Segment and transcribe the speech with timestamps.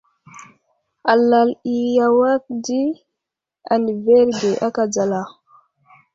[1.11, 2.81] Alal i awak di
[3.73, 5.21] adəverge aka dzala.